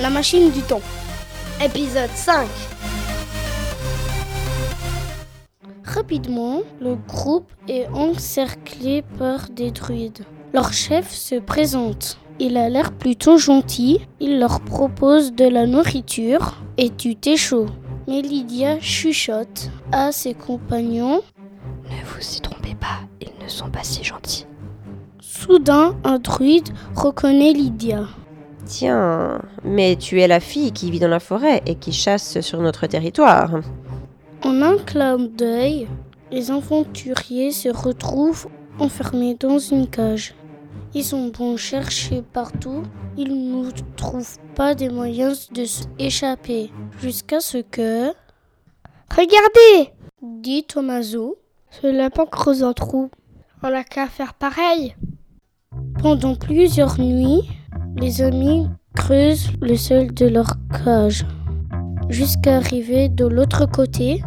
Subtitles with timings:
[0.00, 0.80] La machine du temps.
[1.62, 2.48] Épisode 5
[5.84, 10.24] Rapidement, le groupe est encerclé par des druides.
[10.54, 12.18] Leur chef se présente.
[12.38, 14.00] Il a l'air plutôt gentil.
[14.20, 17.66] Il leur propose de la nourriture et du thé chaud.
[18.08, 21.20] Mais Lydia chuchote à ses compagnons.
[21.84, 24.46] Ne vous y trompez pas, ils ne sont pas si gentils.
[25.20, 28.06] Soudain, un druide reconnaît Lydia.
[28.70, 32.60] Tiens, mais tu es la fille qui vit dans la forêt et qui chasse sur
[32.60, 33.50] notre territoire.
[34.44, 35.88] En un clin d'œil,
[36.30, 38.46] les aventuriers se retrouvent
[38.78, 40.36] enfermés dans une cage.
[40.94, 42.84] Ils ont bon chercher partout,
[43.16, 46.70] ils ne trouvent pas des moyens de s'échapper.
[47.02, 48.12] Jusqu'à ce que...
[49.10, 51.38] Regardez dit Tommaso.
[51.70, 53.10] Ce lapin creuse un trou.
[53.64, 54.94] On n'a qu'à faire pareil.
[56.00, 57.48] Pendant plusieurs nuits,
[57.96, 60.54] les amis creusent le sol de leur
[60.84, 61.24] cage.
[62.08, 64.22] Jusqu'à arriver de l'autre côté.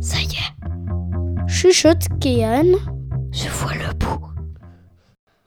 [0.00, 2.72] Ça y est, Chuchote Kéan.
[3.32, 4.26] je vois le bout.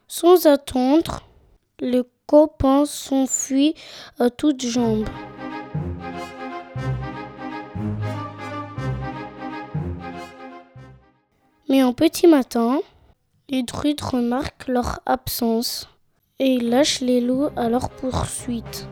[0.08, 1.22] Sans attendre,
[1.80, 3.76] les copains s'enfuient
[4.20, 5.08] à toutes jambes.
[11.70, 12.80] Mais un petit matin,
[13.50, 15.93] les druides remarquent leur absence
[16.40, 18.88] et ils lâchent les loups à leur poursuite.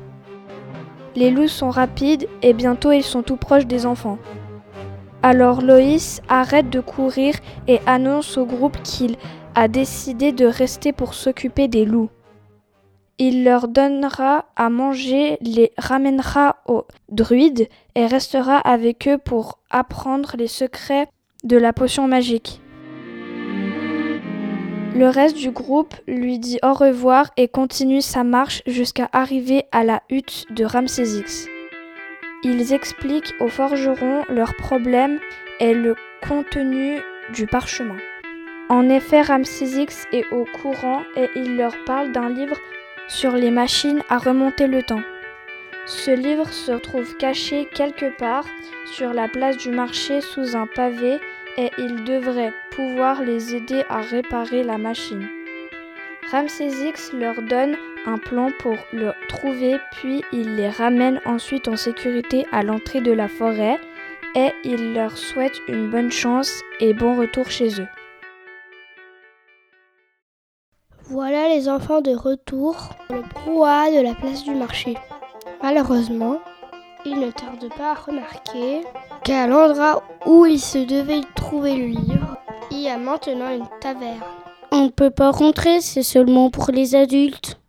[1.16, 4.18] Les loups sont rapides et bientôt ils sont tout proches des enfants.
[5.24, 7.36] Alors Loïs arrête de courir
[7.68, 9.18] et annonce au groupe qu'il
[9.56, 12.10] a décidé de rester pour s'occuper des loups.
[13.18, 20.36] Il leur donnera à manger, les ramènera aux druides et restera avec eux pour apprendre
[20.38, 21.08] les secrets
[21.44, 22.61] de la potion magique.
[24.94, 29.86] Le reste du groupe lui dit au revoir et continue sa marche jusqu'à arriver à
[29.86, 31.48] la hutte de Ramsès X.
[32.44, 35.20] Ils expliquent aux forgerons leurs problèmes
[35.62, 35.96] et le
[36.28, 37.00] contenu
[37.34, 37.98] du parchemin.
[38.68, 42.58] En effet, Ramsès X est au courant et il leur parle d'un livre
[43.08, 45.04] sur les machines à remonter le temps.
[45.86, 48.46] Ce livre se trouve caché quelque part
[48.86, 51.20] sur la place du marché sous un pavé
[51.58, 55.28] et il devrait pouvoir les aider à réparer la machine.
[56.32, 56.70] Ramsès
[57.14, 57.76] leur donne
[58.06, 63.12] un plan pour le trouver, puis il les ramène ensuite en sécurité à l'entrée de
[63.12, 63.80] la forêt
[64.36, 67.88] et il leur souhaite une bonne chance et bon retour chez eux.
[71.06, 74.96] Voilà les enfants de retour le brouhaha de la place du marché.
[75.62, 76.40] Malheureusement,
[77.06, 78.82] ils ne tardent pas à remarquer
[79.24, 82.38] qu'à l'endroit où ils se devaient trouver le livre,
[82.72, 84.22] il y a maintenant une taverne.
[84.72, 87.60] On ne peut pas rentrer, c'est seulement pour les adultes.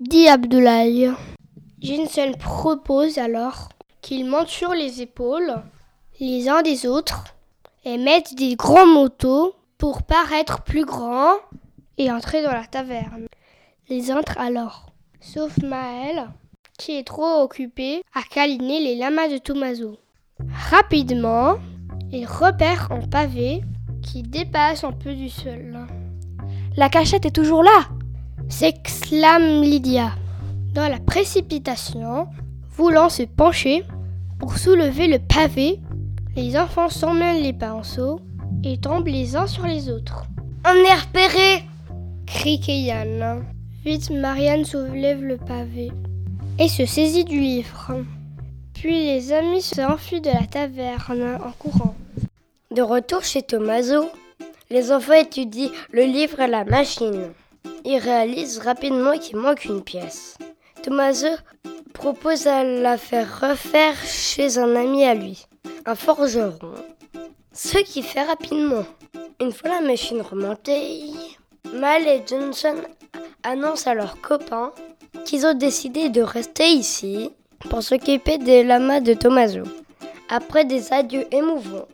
[0.00, 1.12] Dit Abdoulaye.
[1.82, 3.68] Jensen propose alors
[4.00, 5.62] qu'ils montent sur les épaules
[6.20, 7.24] les uns des autres
[7.84, 11.34] et mettent des grands motos pour paraître plus grands
[11.96, 13.26] et entrer dans la taverne.
[13.88, 14.86] Ils entrent alors,
[15.20, 16.28] sauf Maël,
[16.78, 19.98] qui est trop occupé à câliner les lamas de Tommaso.
[20.70, 21.56] Rapidement,
[22.12, 23.62] ils repèrent un pavé
[24.02, 25.86] qui dépasse un peu du sol.
[26.76, 27.88] La cachette est toujours là
[28.48, 30.12] s'exclame Lydia.
[30.72, 32.28] Dans la précipitation,
[32.70, 33.84] voulant se pencher
[34.38, 35.80] pour soulever le pavé,
[36.36, 38.20] les enfants s'emmènent les pinceaux
[38.64, 40.24] et tombent les uns sur les autres.
[40.64, 41.64] On est repéré
[42.26, 43.42] crie Keyan.
[43.84, 45.90] Vite, Marianne soulève le pavé
[46.58, 48.04] et se saisit du livre.
[48.74, 51.94] Puis les amis s'enfuient de la taverne en courant.
[52.70, 54.10] De retour chez Tommaso,
[54.70, 57.32] les enfants étudient le livre et la machine.
[57.84, 60.36] Ils réalisent rapidement qu'il manque une pièce.
[60.82, 61.28] Tommaso
[61.92, 65.46] propose à la faire refaire chez un ami à lui,
[65.86, 66.74] un forgeron.
[67.52, 68.84] Ce qui fait rapidement.
[69.40, 71.00] Une fois la machine remontée,
[71.74, 72.76] Mal et Johnson
[73.42, 74.72] annoncent à leurs copains
[75.24, 77.30] qu'ils ont décidé de rester ici
[77.70, 79.62] pour s'occuper des lamas de Tommaso.
[80.28, 81.88] Après des adieux émouvants,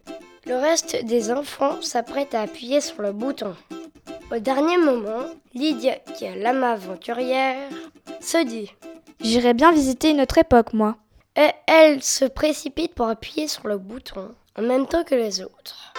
[0.46, 3.54] le reste des enfants s'apprête à appuyer sur le bouton.
[4.34, 5.24] Au dernier moment,
[5.54, 7.68] Lydia, qui est lama aventurière,
[8.20, 8.70] se dit
[9.20, 10.96] J'irais bien visiter une autre époque, moi.
[11.36, 15.92] et elle se précipite pour appuyer sur le bouton en même temps que les autres.